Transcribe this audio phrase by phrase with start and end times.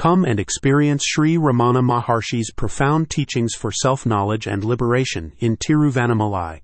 [0.00, 6.62] Come and experience Sri Ramana Maharshi's profound teachings for self-knowledge and liberation in Tiruvannamalai,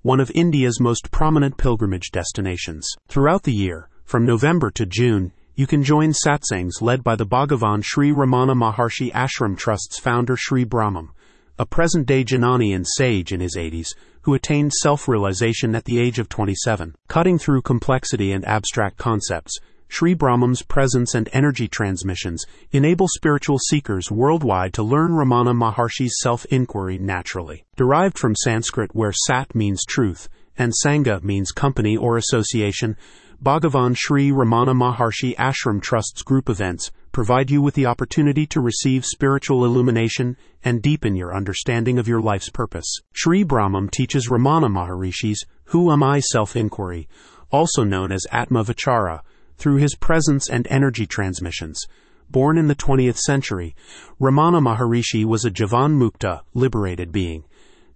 [0.00, 2.88] one of India's most prominent pilgrimage destinations.
[3.06, 7.84] Throughout the year, from November to June, you can join satsangs led by the Bhagavan
[7.84, 11.10] Sri Ramana Maharshi Ashram Trust's founder Sri Brahmam,
[11.58, 13.88] a present-day Jnani and sage in his 80s
[14.22, 16.94] who attained self-realization at the age of 27.
[17.06, 19.58] Cutting through complexity and abstract concepts,
[19.88, 26.98] Sri Brahmam's presence and energy transmissions enable spiritual seekers worldwide to learn Ramana Maharshi's self-inquiry
[26.98, 27.64] naturally.
[27.76, 32.96] Derived from Sanskrit where sat means truth and sangha means company or association,
[33.42, 39.06] Bhagavan Sri Ramana Maharshi Ashram Trust's group events provide you with the opportunity to receive
[39.06, 43.00] spiritual illumination and deepen your understanding of your life's purpose.
[43.12, 47.08] Sri Brahmam teaches Ramana Maharishi's Who Am I self-inquiry,
[47.50, 49.20] also known as Atma Vichara,
[49.58, 51.84] through his presence and energy transmissions.
[52.30, 53.74] Born in the 20th century,
[54.20, 57.44] Ramana Maharishi was a Jivan Mukta, liberated being,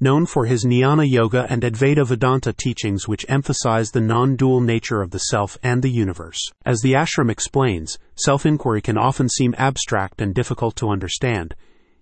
[0.00, 5.12] known for his Jnana Yoga and Advaita Vedanta teachings which emphasize the non-dual nature of
[5.12, 6.41] the self and the universe.
[6.64, 11.54] As the ashram explains, self-inquiry can often seem abstract and difficult to understand,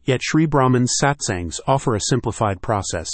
[0.05, 3.11] yet Sri Brahmam's satsangs offer a simplified process.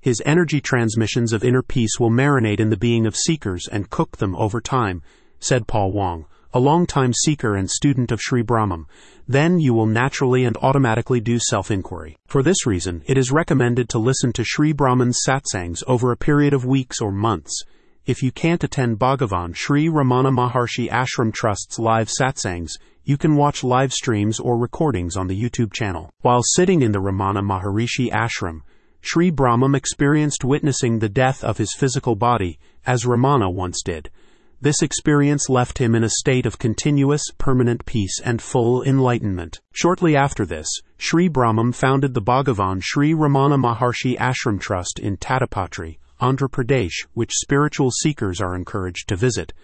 [0.00, 4.16] His energy transmissions of inner peace will marinate in the being of seekers and cook
[4.16, 5.02] them over time,
[5.40, 8.86] said Paul Wong, a long-time seeker and student of Sri Brahmam,
[9.28, 12.16] Then you will naturally and automatically do self-inquiry.
[12.26, 16.52] For this reason, it is recommended to listen to Sri Brahmam's satsangs over a period
[16.52, 17.62] of weeks or months.
[18.06, 22.72] If you can't attend Bhagavan Sri Ramana Maharshi Ashram Trust's live satsangs,
[23.04, 26.10] you can watch live streams or recordings on the YouTube channel.
[26.22, 28.62] While sitting in the Ramana Maharishi Ashram,
[29.00, 34.10] Sri Brahmam experienced witnessing the death of his physical body, as Ramana once did.
[34.62, 39.58] This experience left him in a state of continuous, permanent peace and full enlightenment.
[39.72, 45.96] Shortly after this, Sri Brahmam founded the Bhagavan Sri Ramana Maharshi Ashram Trust in Tadipatri,
[46.20, 49.54] Andhra Pradesh, which spiritual seekers are encouraged to visit.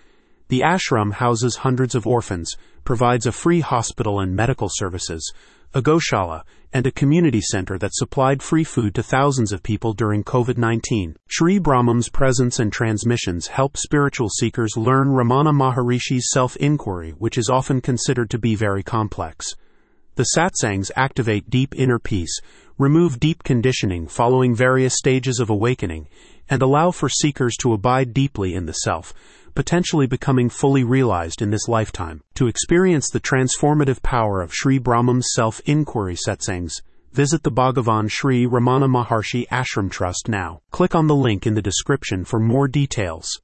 [0.48, 5.32] The ashram houses hundreds of orphans, provides a free hospital and medical services,
[5.74, 6.42] a goshala,
[6.72, 11.16] and a community center that supplied free food to thousands of people during COVID 19.
[11.26, 17.50] Sri Brahmam's presence and transmissions help spiritual seekers learn Ramana Maharishi's self inquiry, which is
[17.50, 19.56] often considered to be very complex.
[20.14, 22.40] The satsangs activate deep inner peace,
[22.78, 26.08] remove deep conditioning following various stages of awakening,
[26.48, 29.12] and allow for seekers to abide deeply in the self,
[29.56, 32.22] potentially becoming fully realized in this lifetime.
[32.34, 38.86] To experience the transformative power of Sri Brahmam's self-inquiry satsangs, visit the Bhagavan Sri Ramana
[38.86, 40.60] Maharshi Ashram Trust now.
[40.70, 43.40] Click on the link in the description for more details.